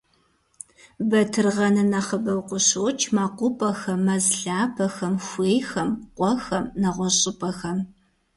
[1.09, 7.79] Батыргъэныр нэхъыбэу къыщокӏ мэкъупӏэхэм, мэз лъапэхэм, хуейхэм, къуэхэм, нэгъуэщӏ щӏыпӏэхэм.